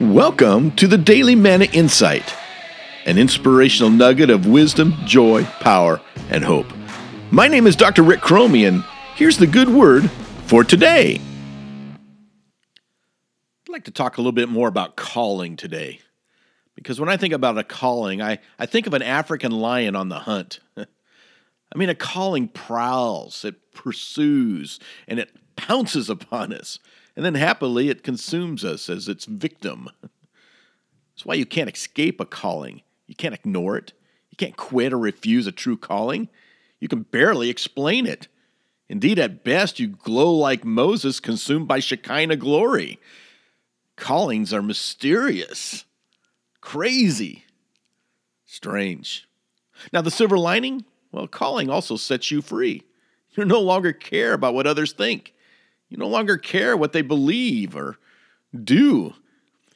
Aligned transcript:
Welcome 0.00 0.76
to 0.76 0.86
the 0.86 0.96
Daily 0.96 1.34
Manna 1.34 1.64
Insight, 1.72 2.32
an 3.04 3.18
inspirational 3.18 3.90
nugget 3.90 4.30
of 4.30 4.46
wisdom, 4.46 4.94
joy, 5.04 5.42
power, 5.58 6.00
and 6.30 6.44
hope. 6.44 6.68
My 7.32 7.48
name 7.48 7.66
is 7.66 7.74
Dr. 7.74 8.04
Rick 8.04 8.20
Chromey, 8.20 8.68
and 8.68 8.84
here's 9.16 9.38
the 9.38 9.46
good 9.48 9.68
word 9.68 10.08
for 10.46 10.62
today. 10.62 11.20
I'd 11.96 13.68
like 13.68 13.86
to 13.86 13.90
talk 13.90 14.18
a 14.18 14.20
little 14.20 14.30
bit 14.30 14.48
more 14.48 14.68
about 14.68 14.94
calling 14.94 15.56
today. 15.56 15.98
Because 16.76 17.00
when 17.00 17.08
I 17.08 17.16
think 17.16 17.34
about 17.34 17.58
a 17.58 17.64
calling, 17.64 18.22
I, 18.22 18.38
I 18.56 18.66
think 18.66 18.86
of 18.86 18.94
an 18.94 19.02
African 19.02 19.50
lion 19.50 19.96
on 19.96 20.10
the 20.10 20.20
hunt. 20.20 20.60
I 20.76 20.86
mean, 21.74 21.88
a 21.88 21.96
calling 21.96 22.46
prowls, 22.46 23.44
it 23.44 23.72
pursues, 23.72 24.78
and 25.08 25.18
it 25.18 25.32
pounces 25.56 26.08
upon 26.08 26.52
us. 26.52 26.78
And 27.18 27.24
then 27.24 27.34
happily, 27.34 27.88
it 27.88 28.04
consumes 28.04 28.64
us 28.64 28.88
as 28.88 29.08
its 29.08 29.24
victim. 29.24 29.90
That's 30.02 31.26
why 31.26 31.34
you 31.34 31.46
can't 31.46 31.68
escape 31.68 32.20
a 32.20 32.24
calling. 32.24 32.82
You 33.08 33.16
can't 33.16 33.34
ignore 33.34 33.76
it. 33.76 33.92
You 34.30 34.36
can't 34.36 34.56
quit 34.56 34.92
or 34.92 35.00
refuse 35.00 35.48
a 35.48 35.50
true 35.50 35.76
calling. 35.76 36.28
You 36.78 36.86
can 36.86 37.02
barely 37.02 37.50
explain 37.50 38.06
it. 38.06 38.28
Indeed, 38.88 39.18
at 39.18 39.42
best, 39.42 39.80
you 39.80 39.88
glow 39.88 40.32
like 40.32 40.64
Moses 40.64 41.18
consumed 41.18 41.66
by 41.66 41.80
Shekinah 41.80 42.36
glory. 42.36 43.00
Callings 43.96 44.54
are 44.54 44.62
mysterious, 44.62 45.86
crazy, 46.60 47.46
strange. 48.46 49.26
Now, 49.92 50.02
the 50.02 50.12
silver 50.12 50.38
lining? 50.38 50.84
Well, 51.10 51.26
calling 51.26 51.68
also 51.68 51.96
sets 51.96 52.30
you 52.30 52.42
free. 52.42 52.84
You 53.32 53.44
no 53.44 53.60
longer 53.60 53.92
care 53.92 54.34
about 54.34 54.54
what 54.54 54.68
others 54.68 54.92
think. 54.92 55.34
You 55.88 55.96
no 55.96 56.08
longer 56.08 56.36
care 56.36 56.76
what 56.76 56.92
they 56.92 57.02
believe 57.02 57.74
or 57.74 57.96
do. 58.64 59.14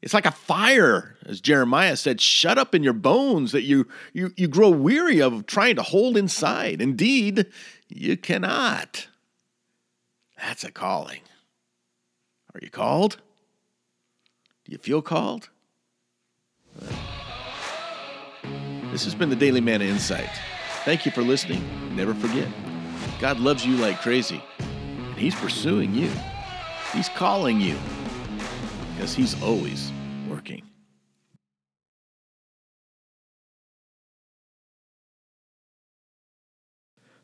It's 0.00 0.14
like 0.14 0.26
a 0.26 0.30
fire, 0.30 1.16
as 1.26 1.40
Jeremiah 1.40 1.96
said, 1.96 2.20
shut 2.20 2.56
up 2.56 2.74
in 2.74 2.82
your 2.82 2.92
bones 2.92 3.52
that 3.52 3.62
you, 3.62 3.88
you, 4.12 4.32
you 4.36 4.46
grow 4.46 4.70
weary 4.70 5.20
of 5.20 5.46
trying 5.46 5.76
to 5.76 5.82
hold 5.82 6.16
inside. 6.16 6.80
Indeed, 6.80 7.46
you 7.88 8.16
cannot. 8.16 9.08
That's 10.38 10.62
a 10.62 10.70
calling. 10.70 11.22
Are 12.54 12.60
you 12.62 12.70
called? 12.70 13.16
Do 14.64 14.72
you 14.72 14.78
feel 14.78 15.02
called? 15.02 15.48
This 18.92 19.04
has 19.04 19.14
been 19.14 19.30
the 19.30 19.36
Daily 19.36 19.60
Manna 19.60 19.84
Insight. 19.84 20.30
Thank 20.84 21.04
you 21.04 21.12
for 21.12 21.22
listening. 21.22 21.62
Never 21.96 22.14
forget, 22.14 22.48
God 23.20 23.40
loves 23.40 23.66
you 23.66 23.76
like 23.76 24.00
crazy, 24.00 24.42
and 25.18 25.24
He's 25.24 25.34
pursuing 25.34 25.94
you. 25.94 26.10
He's 26.94 27.08
calling 27.08 27.60
you 27.60 27.76
because 28.94 29.14
He's 29.14 29.40
always 29.42 29.90
working. 30.30 30.62